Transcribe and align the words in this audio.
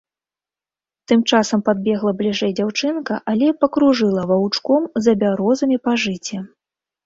Тым 1.11 1.19
часам 1.31 1.59
падбегла 1.67 2.13
бліжэй 2.23 2.51
дзяўчынка, 2.61 3.21
але 3.35 3.53
пакружыла 3.61 4.21
ваўчком 4.35 4.91
за 5.05 5.11
бярозамі 5.23 5.77
па 5.89 5.93
жыце. 6.09 6.37